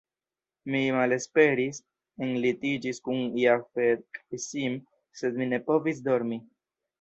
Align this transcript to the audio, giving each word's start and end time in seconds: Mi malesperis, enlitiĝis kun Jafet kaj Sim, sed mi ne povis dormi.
Mi 0.75 0.79
malesperis, 0.93 1.79
enlitiĝis 2.27 3.01
kun 3.09 3.21
Jafet 3.43 4.01
kaj 4.19 4.41
Sim, 4.47 4.79
sed 5.21 5.39
mi 5.43 5.51
ne 5.53 5.61
povis 5.69 6.03
dormi. 6.11 6.41